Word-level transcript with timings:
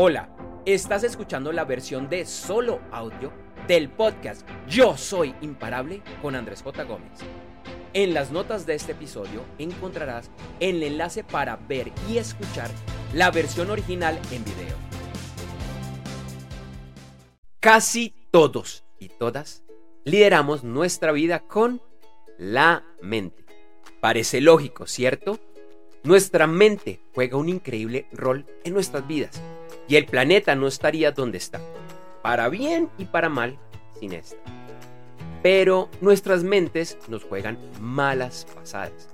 Hola, 0.00 0.28
estás 0.64 1.02
escuchando 1.02 1.50
la 1.50 1.64
versión 1.64 2.08
de 2.08 2.24
solo 2.24 2.80
audio 2.92 3.32
del 3.66 3.90
podcast 3.90 4.48
Yo 4.68 4.96
Soy 4.96 5.34
Imparable 5.40 6.04
con 6.22 6.36
Andrés 6.36 6.62
J. 6.62 6.84
Gómez. 6.84 7.18
En 7.94 8.14
las 8.14 8.30
notas 8.30 8.64
de 8.64 8.76
este 8.76 8.92
episodio 8.92 9.44
encontrarás 9.58 10.30
el 10.60 10.84
enlace 10.84 11.24
para 11.24 11.56
ver 11.56 11.90
y 12.08 12.18
escuchar 12.18 12.70
la 13.12 13.32
versión 13.32 13.70
original 13.70 14.20
en 14.30 14.44
video. 14.44 14.76
Casi 17.58 18.14
todos 18.30 18.84
y 19.00 19.08
todas 19.08 19.64
lideramos 20.04 20.62
nuestra 20.62 21.10
vida 21.10 21.40
con 21.40 21.82
la 22.38 22.84
mente. 23.02 23.44
Parece 24.00 24.40
lógico, 24.40 24.86
¿cierto? 24.86 25.40
Nuestra 26.04 26.46
mente 26.46 27.00
juega 27.14 27.36
un 27.36 27.48
increíble 27.48 28.06
rol 28.12 28.46
en 28.64 28.72
nuestras 28.72 29.06
vidas 29.06 29.42
y 29.88 29.96
el 29.96 30.06
planeta 30.06 30.54
no 30.54 30.68
estaría 30.68 31.12
donde 31.12 31.38
está, 31.38 31.60
para 32.22 32.48
bien 32.48 32.88
y 32.98 33.04
para 33.06 33.28
mal, 33.28 33.58
sin 33.98 34.12
esta. 34.12 34.36
Pero 35.42 35.88
nuestras 36.00 36.44
mentes 36.44 36.98
nos 37.08 37.24
juegan 37.24 37.58
malas 37.80 38.46
pasadas, 38.54 39.08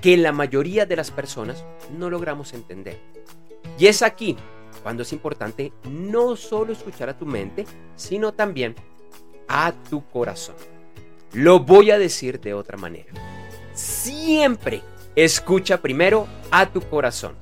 que 0.00 0.16
la 0.16 0.32
mayoría 0.32 0.86
de 0.86 0.96
las 0.96 1.10
personas 1.10 1.64
no 1.96 2.08
logramos 2.10 2.52
entender. 2.52 2.98
Y 3.78 3.86
es 3.86 4.02
aquí 4.02 4.36
cuando 4.82 5.02
es 5.02 5.12
importante 5.12 5.72
no 5.90 6.36
solo 6.36 6.72
escuchar 6.72 7.08
a 7.08 7.18
tu 7.18 7.26
mente, 7.26 7.66
sino 7.96 8.32
también 8.32 8.74
a 9.48 9.72
tu 9.90 10.06
corazón. 10.08 10.56
Lo 11.32 11.60
voy 11.60 11.90
a 11.90 11.98
decir 11.98 12.40
de 12.40 12.54
otra 12.54 12.76
manera. 12.76 13.12
Siempre 13.74 14.82
escucha 15.24 15.80
primero 15.80 16.28
a 16.50 16.66
tu 16.66 16.80
corazón. 16.80 17.34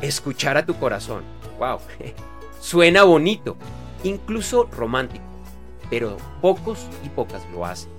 Escuchar 0.00 0.56
a 0.56 0.64
tu 0.64 0.74
corazón 0.74 1.22
wow, 1.58 1.78
suena 2.60 3.02
bonito, 3.02 3.56
incluso 4.04 4.68
romántico, 4.72 5.24
pero 5.90 6.16
pocos 6.40 6.86
y 7.04 7.08
pocas 7.10 7.42
lo 7.52 7.66
hacen. 7.66 7.90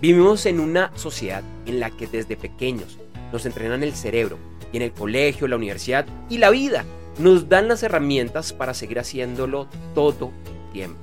Vivimos 0.00 0.46
en 0.46 0.58
una 0.58 0.90
sociedad 0.96 1.42
en 1.66 1.80
la 1.80 1.90
que 1.90 2.06
desde 2.06 2.36
pequeños 2.36 2.98
nos 3.32 3.46
entrenan 3.46 3.82
el 3.82 3.94
cerebro 3.94 4.38
y 4.72 4.78
en 4.78 4.82
el 4.82 4.92
colegio, 4.92 5.46
la 5.46 5.56
universidad 5.56 6.06
y 6.28 6.38
la 6.38 6.50
vida 6.50 6.84
nos 7.18 7.48
dan 7.48 7.68
las 7.68 7.82
herramientas 7.84 8.52
para 8.52 8.74
seguir 8.74 8.98
haciéndolo 8.98 9.68
todo 9.94 10.32
el 10.46 10.72
tiempo. 10.72 10.98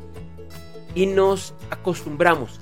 Y 0.94 1.06
nos 1.06 1.54
acostumbramos 1.70 2.60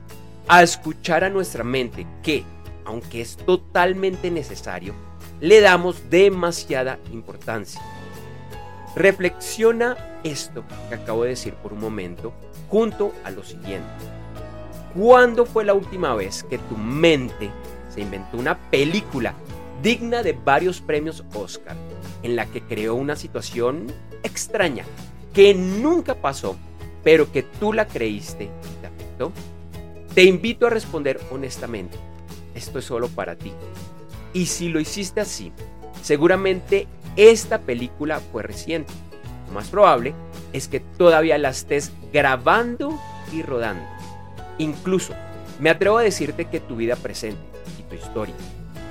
a 0.47 0.61
escuchar 0.61 1.23
a 1.23 1.29
nuestra 1.29 1.63
mente 1.63 2.05
que, 2.21 2.43
aunque 2.89 3.21
es 3.21 3.37
totalmente 3.37 4.31
necesario, 4.31 4.95
le 5.39 5.61
damos 5.61 6.09
demasiada 6.09 6.97
importancia. 7.13 7.79
Reflexiona 8.95 10.19
esto 10.23 10.63
que 10.89 10.95
acabo 10.95 11.23
de 11.23 11.29
decir 11.29 11.53
por 11.53 11.71
un 11.71 11.81
momento 11.81 12.33
junto 12.67 13.13
a 13.23 13.29
lo 13.29 13.43
siguiente. 13.43 13.87
¿Cuándo 14.95 15.45
fue 15.45 15.65
la 15.65 15.75
última 15.75 16.15
vez 16.15 16.43
que 16.43 16.57
tu 16.57 16.75
mente 16.75 17.51
se 17.89 18.01
inventó 18.01 18.37
una 18.37 18.57
película 18.57 19.35
digna 19.83 20.23
de 20.23 20.33
varios 20.33 20.81
premios 20.81 21.23
Oscar 21.35 21.77
en 22.23 22.35
la 22.35 22.47
que 22.47 22.63
creó 22.63 22.95
una 22.95 23.15
situación 23.15 23.85
extraña 24.23 24.83
que 25.31 25.53
nunca 25.53 26.15
pasó, 26.15 26.55
pero 27.03 27.31
que 27.31 27.43
tú 27.43 27.71
la 27.71 27.85
creíste 27.85 28.45
y 28.45 28.81
te 28.81 28.87
afectó? 28.87 29.31
Te 30.15 30.23
invito 30.23 30.65
a 30.65 30.71
responder 30.71 31.19
honestamente. 31.29 32.08
Esto 32.55 32.79
es 32.79 32.85
solo 32.85 33.07
para 33.07 33.35
ti. 33.35 33.53
Y 34.33 34.45
si 34.47 34.69
lo 34.69 34.79
hiciste 34.79 35.21
así, 35.21 35.51
seguramente 36.01 36.87
esta 37.15 37.59
película 37.59 38.19
fue 38.19 38.43
reciente. 38.43 38.93
Lo 39.47 39.53
más 39.53 39.67
probable 39.67 40.13
es 40.53 40.67
que 40.67 40.79
todavía 40.79 41.37
la 41.37 41.49
estés 41.49 41.91
grabando 42.13 42.99
y 43.33 43.41
rodando. 43.41 43.83
Incluso, 44.57 45.13
me 45.59 45.69
atrevo 45.69 45.97
a 45.97 46.03
decirte 46.03 46.45
que 46.45 46.59
tu 46.59 46.75
vida 46.75 46.95
presente 46.95 47.41
y 47.79 47.83
tu 47.83 47.95
historia 47.95 48.35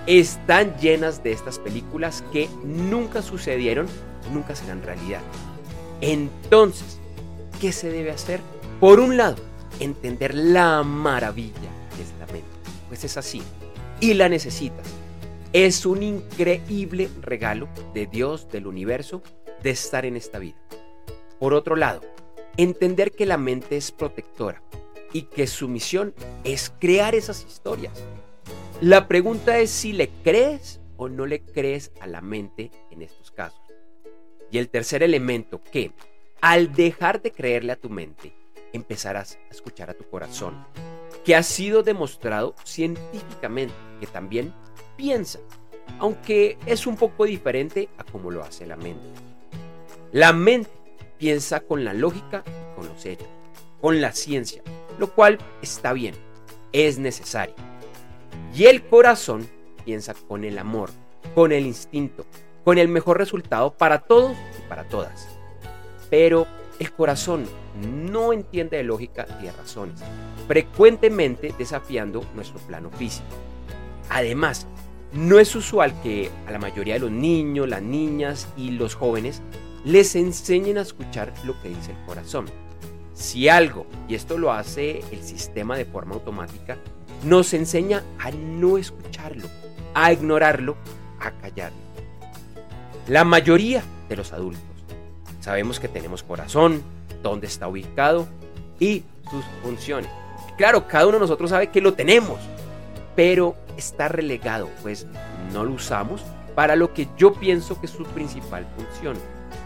están 0.06 0.74
llenas 0.78 1.22
de 1.22 1.32
estas 1.32 1.58
películas 1.58 2.24
que 2.32 2.48
nunca 2.64 3.20
sucedieron 3.20 3.86
y 4.26 4.34
nunca 4.34 4.56
serán 4.56 4.82
realidad. 4.82 5.20
Entonces, 6.00 6.98
¿qué 7.60 7.72
se 7.72 7.90
debe 7.90 8.10
hacer? 8.10 8.40
Por 8.80 9.00
un 9.00 9.18
lado, 9.18 9.36
entender 9.80 10.34
la 10.34 10.82
maravilla 10.82 11.68
Pues 12.88 13.04
es 13.04 13.16
así. 13.16 13.42
Y 14.00 14.14
la 14.14 14.28
necesitas 14.28 14.86
es 15.52 15.86
un 15.86 16.02
increíble 16.02 17.08
regalo 17.22 17.68
de 17.94 18.06
Dios, 18.06 18.48
del 18.50 18.66
universo, 18.66 19.22
de 19.62 19.70
estar 19.70 20.04
en 20.04 20.16
esta 20.16 20.38
vida. 20.38 20.56
Por 21.38 21.54
otro 21.54 21.74
lado, 21.74 22.02
entender 22.56 23.12
que 23.12 23.26
la 23.26 23.38
mente 23.38 23.76
es 23.76 23.90
protectora 23.90 24.62
y 25.12 25.22
que 25.22 25.46
su 25.46 25.68
misión 25.68 26.14
es 26.44 26.70
crear 26.78 27.14
esas 27.14 27.44
historias. 27.46 27.94
La 28.80 29.08
pregunta 29.08 29.58
es 29.58 29.70
si 29.70 29.92
le 29.92 30.10
crees 30.22 30.80
o 30.96 31.08
no 31.08 31.24
le 31.26 31.40
crees 31.40 31.92
a 32.00 32.06
la 32.06 32.20
mente 32.20 32.70
en 32.90 33.02
estos 33.02 33.30
casos. 33.30 33.60
Y 34.50 34.58
el 34.58 34.68
tercer 34.68 35.02
elemento 35.02 35.62
que, 35.62 35.92
al 36.40 36.72
dejar 36.74 37.22
de 37.22 37.32
creerle 37.32 37.72
a 37.72 37.76
tu 37.76 37.88
mente, 37.88 38.34
empezarás 38.72 39.38
a 39.48 39.52
escuchar 39.52 39.90
a 39.90 39.94
tu 39.94 40.04
corazón, 40.08 40.66
que 41.28 41.36
ha 41.36 41.42
sido 41.42 41.82
demostrado 41.82 42.54
científicamente 42.64 43.74
que 44.00 44.06
también 44.06 44.54
piensa, 44.96 45.38
aunque 45.98 46.56
es 46.64 46.86
un 46.86 46.96
poco 46.96 47.26
diferente 47.26 47.90
a 47.98 48.04
como 48.04 48.30
lo 48.30 48.42
hace 48.42 48.64
la 48.64 48.76
mente. 48.76 49.06
La 50.10 50.32
mente 50.32 50.70
piensa 51.18 51.60
con 51.60 51.84
la 51.84 51.92
lógica 51.92 52.42
con 52.74 52.88
los 52.88 53.04
hechos, 53.04 53.28
con 53.78 54.00
la 54.00 54.12
ciencia, 54.12 54.62
lo 54.98 55.12
cual 55.12 55.36
está 55.60 55.92
bien, 55.92 56.14
es 56.72 56.98
necesario. 56.98 57.54
Y 58.54 58.64
el 58.64 58.82
corazón 58.86 59.46
piensa 59.84 60.14
con 60.14 60.44
el 60.44 60.56
amor, 60.58 60.88
con 61.34 61.52
el 61.52 61.66
instinto, 61.66 62.24
con 62.64 62.78
el 62.78 62.88
mejor 62.88 63.18
resultado 63.18 63.76
para 63.76 63.98
todos 63.98 64.34
y 64.58 64.66
para 64.66 64.84
todas. 64.84 65.28
Pero 66.08 66.46
el 66.78 66.90
corazón 66.90 67.44
no 67.80 68.32
entiende 68.32 68.76
de 68.76 68.84
lógica 68.84 69.26
y 69.40 69.44
de 69.44 69.52
razones, 69.52 70.00
frecuentemente 70.46 71.54
desafiando 71.58 72.24
nuestro 72.34 72.58
plano 72.60 72.90
físico. 72.90 73.26
Además, 74.10 74.66
no 75.12 75.38
es 75.38 75.54
usual 75.54 75.94
que 76.02 76.30
a 76.46 76.52
la 76.52 76.58
mayoría 76.58 76.94
de 76.94 77.00
los 77.00 77.10
niños, 77.10 77.68
las 77.68 77.82
niñas 77.82 78.48
y 78.56 78.70
los 78.72 78.94
jóvenes 78.94 79.42
les 79.84 80.16
enseñen 80.16 80.78
a 80.78 80.82
escuchar 80.82 81.32
lo 81.44 81.60
que 81.62 81.68
dice 81.68 81.92
el 81.92 82.06
corazón. 82.06 82.46
Si 83.14 83.48
algo, 83.48 83.86
y 84.06 84.14
esto 84.14 84.38
lo 84.38 84.52
hace 84.52 85.00
el 85.10 85.22
sistema 85.22 85.76
de 85.76 85.84
forma 85.84 86.14
automática, 86.14 86.78
nos 87.24 87.52
enseña 87.54 88.02
a 88.18 88.30
no 88.30 88.78
escucharlo, 88.78 89.48
a 89.94 90.12
ignorarlo, 90.12 90.76
a 91.20 91.32
callarlo. 91.32 91.78
La 93.08 93.24
mayoría 93.24 93.82
de 94.08 94.16
los 94.16 94.32
adultos 94.32 94.62
sabemos 95.40 95.80
que 95.80 95.88
tenemos 95.88 96.22
corazón, 96.22 96.82
dónde 97.22 97.46
está 97.46 97.68
ubicado 97.68 98.26
y 98.78 99.04
sus 99.30 99.44
funciones. 99.62 100.10
Claro, 100.56 100.86
cada 100.88 101.06
uno 101.06 101.14
de 101.14 101.20
nosotros 101.20 101.50
sabe 101.50 101.68
que 101.68 101.80
lo 101.80 101.94
tenemos, 101.94 102.38
pero 103.14 103.56
está 103.76 104.08
relegado, 104.08 104.68
pues 104.82 105.06
no 105.52 105.64
lo 105.64 105.72
usamos 105.72 106.22
para 106.54 106.74
lo 106.74 106.92
que 106.92 107.08
yo 107.16 107.32
pienso 107.34 107.80
que 107.80 107.86
es 107.86 107.92
su 107.92 108.04
principal 108.04 108.66
función, 108.76 109.16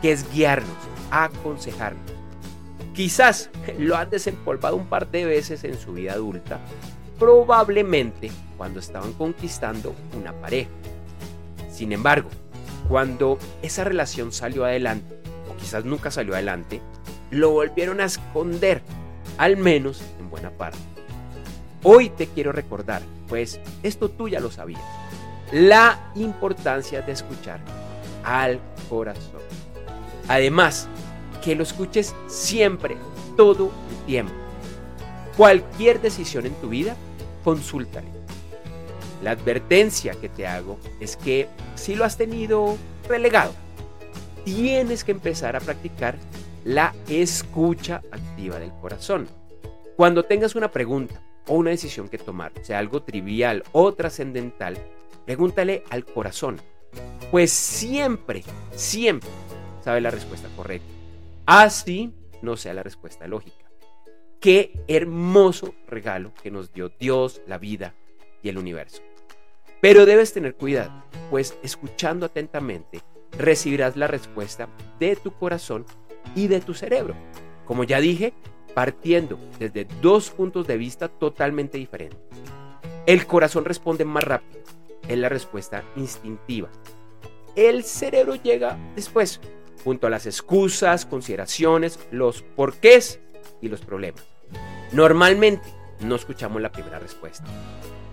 que 0.03 0.13
es 0.13 0.31
guiarnos, 0.31 0.77
aconsejarnos. 1.11 2.13
Quizás 2.95 3.49
lo 3.79 3.97
han 3.97 4.11
desempolvado 4.11 4.77
un 4.77 4.87
par 4.87 5.11
de 5.11 5.25
veces 5.25 5.65
en 5.65 5.79
su 5.79 5.95
vida 5.95 6.13
adulta, 6.13 6.61
probablemente 7.19 8.31
cuando 8.59 8.81
estaban 8.81 9.15
conquistando 9.15 9.95
una 10.19 10.35
pareja. 10.35 10.71
Sin 11.71 11.93
embargo, 11.93 12.29
cuando 12.89 13.39
esa 13.63 13.85
relación 13.85 14.31
salió 14.31 14.67
adelante, 14.67 15.17
o 15.51 15.57
quizás 15.57 15.87
nunca 15.87 16.11
salió 16.11 16.35
adelante, 16.35 16.83
lo 17.33 17.51
volvieron 17.51 18.01
a 18.01 18.05
esconder, 18.05 18.83
al 19.39 19.57
menos 19.57 20.03
en 20.21 20.31
buena 20.31 20.51
parte. 20.51 20.79
Hoy 21.83 22.11
te 22.11 22.29
quiero 22.29 22.53
recordar 22.53 23.03
pues 23.33 23.59
esto 23.83 24.11
tú 24.11 24.29
ya 24.29 24.41
lo 24.41 24.51
sabías. 24.51 24.83
La 25.53 26.13
importancia 26.15 27.01
de 27.01 27.13
escuchar 27.13 27.61
al 28.25 28.61
corazón. 28.91 29.41
Además, 30.29 30.87
que 31.43 31.55
lo 31.55 31.63
escuches 31.63 32.15
siempre, 32.27 32.99
todo 33.39 33.73
el 33.91 34.05
tiempo. 34.05 34.35
Cualquier 35.35 36.03
decisión 36.03 36.45
en 36.45 36.55
tu 36.57 36.69
vida, 36.69 36.95
consúltale. 37.43 38.09
La 39.23 39.31
advertencia 39.31 40.13
que 40.13 40.29
te 40.29 40.47
hago 40.47 40.79
es 41.01 41.17
que 41.17 41.49
si 41.75 41.95
lo 41.95 42.05
has 42.05 42.19
tenido 42.19 42.77
relegado, 43.09 43.55
tienes 44.45 45.05
que 45.05 45.13
empezar 45.13 45.57
a 45.57 45.61
practicar 45.61 46.17
la 46.65 46.95
escucha 47.09 48.03
activa 48.11 48.59
del 48.59 48.73
corazón. 48.73 49.29
Cuando 49.97 50.25
tengas 50.25 50.55
una 50.55 50.71
pregunta, 50.71 51.21
o 51.47 51.55
una 51.55 51.71
decisión 51.71 52.09
que 52.09 52.19
tomar, 52.19 52.53
sea 52.63 52.79
algo 52.79 53.03
trivial 53.03 53.65
o 53.73 53.93
trascendental, 53.95 54.77
pregúntale 55.27 55.85
al 55.91 56.05
corazón, 56.05 56.61
pues 57.31 57.51
siempre, 57.51 58.45
siempre 58.75 59.31
sabe 59.83 60.01
la 60.01 60.11
respuesta 60.11 60.49
correcta. 60.57 60.93
Así 61.47 62.15
no 62.43 62.57
sea 62.57 62.75
la 62.75 62.83
respuesta 62.83 63.27
lógica. 63.27 63.57
Qué 64.41 64.73
hermoso 64.89 65.75
regalo 65.87 66.33
que 66.43 66.51
nos 66.51 66.73
dio 66.73 66.89
Dios, 66.89 67.43
la 67.47 67.59
vida 67.59 67.95
y 68.43 68.49
el 68.49 68.59
universo. 68.59 69.03
Pero 69.81 70.07
debes 70.07 70.33
tener 70.33 70.55
cuidado, 70.55 71.05
pues 71.31 71.57
escuchando 71.63 72.27
atentamente 72.27 73.03
recibirás 73.39 73.97
la 73.97 74.07
respuesta 74.07 74.69
de 74.99 75.17
tu 75.17 75.33
corazón 75.33 75.87
y 76.35 76.49
de 76.49 76.61
tu 76.61 76.75
cerebro. 76.75 77.15
Como 77.65 77.85
ya 77.85 78.01
dije, 78.01 78.33
partiendo 78.75 79.39
desde 79.59 79.87
dos 80.01 80.31
puntos 80.31 80.67
de 80.67 80.77
vista 80.77 81.09
totalmente 81.09 81.79
diferentes. 81.79 82.19
El 83.07 83.27
corazón 83.27 83.65
responde 83.65 84.05
más 84.05 84.25
rápido, 84.25 84.63
es 85.09 85.19
la 85.19 85.29
respuesta 85.29 85.85
instintiva. 85.97 86.69
El 87.57 87.85
cerebro 87.85 88.37
llega 88.37 88.79
después, 88.95 89.41
junto 89.85 90.07
a 90.07 90.11
las 90.11 90.27
excusas, 90.27 91.05
consideraciones, 91.05 91.99
los 92.11 92.43
porqués 92.43 93.21
y 93.61 93.69
los 93.69 93.81
problemas. 93.81 94.25
Normalmente 94.93 95.69
no 96.01 96.15
escuchamos 96.15 96.63
la 96.63 96.73
primera 96.73 96.99
respuesta 96.99 97.45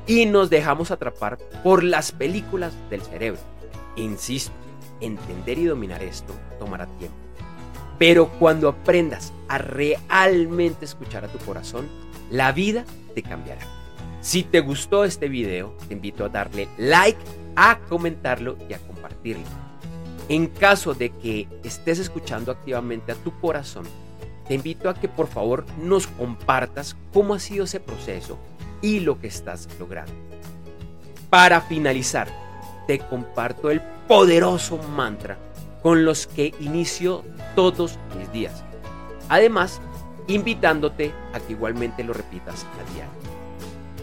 y 0.07 0.25
nos 0.25 0.49
dejamos 0.49 0.91
atrapar 0.91 1.37
por 1.63 1.83
las 1.83 2.11
películas 2.11 2.73
del 2.89 3.01
cerebro. 3.01 3.39
Insisto, 3.95 4.53
entender 5.01 5.59
y 5.59 5.65
dominar 5.65 6.01
esto 6.01 6.33
tomará 6.57 6.87
tiempo. 6.97 7.28
Pero 7.99 8.29
cuando 8.39 8.69
aprendas 8.69 9.33
a 9.49 9.57
realmente 9.57 10.85
escuchar 10.85 11.25
a 11.25 11.27
tu 11.27 11.37
corazón, 11.39 11.87
la 12.31 12.51
vida 12.53 12.85
te 13.13 13.21
cambiará. 13.21 13.61
Si 14.21 14.43
te 14.43 14.61
gustó 14.61 15.03
este 15.03 15.27
video, 15.27 15.75
te 15.87 15.93
invito 15.93 16.25
a 16.25 16.29
darle 16.29 16.67
like, 16.77 17.19
a 17.55 17.79
comentarlo 17.89 18.57
y 18.69 18.73
a 18.73 18.79
compartirlo. 18.79 19.43
En 20.29 20.47
caso 20.47 20.93
de 20.93 21.09
que 21.09 21.47
estés 21.63 21.99
escuchando 21.99 22.51
activamente 22.51 23.11
a 23.11 23.15
tu 23.15 23.37
corazón, 23.39 23.85
te 24.47 24.53
invito 24.53 24.89
a 24.89 24.93
que 24.93 25.09
por 25.09 25.27
favor 25.27 25.65
nos 25.81 26.07
compartas 26.07 26.95
cómo 27.13 27.33
ha 27.33 27.39
sido 27.39 27.65
ese 27.65 27.79
proceso 27.79 28.37
y 28.81 29.01
lo 29.01 29.19
que 29.19 29.27
estás 29.27 29.67
logrando. 29.79 30.13
Para 31.29 31.61
finalizar, 31.61 32.27
te 32.87 32.99
comparto 32.99 33.69
el 33.69 33.81
poderoso 34.07 34.77
mantra 34.77 35.37
con 35.81 36.05
los 36.05 36.27
que 36.27 36.53
inicio 36.59 37.23
todos 37.55 37.97
mis 38.17 38.31
días. 38.31 38.63
Además, 39.29 39.81
invitándote 40.27 41.13
a 41.33 41.39
que 41.39 41.53
igualmente 41.53 42.03
lo 42.03 42.13
repitas 42.13 42.65
a 42.65 42.93
diario. 42.93 43.19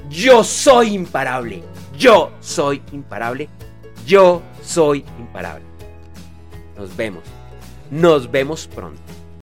Yo 0.08 0.44
soy 0.44 0.94
imparable. 0.94 1.62
Yo 1.98 2.30
soy 2.40 2.82
imparable. 2.92 3.48
Yo 4.06 4.42
soy 4.62 5.04
imparable. 5.18 5.64
Nos 6.76 6.96
vemos. 6.96 7.22
Nos 7.90 8.30
vemos 8.30 8.66
pronto. 8.66 9.05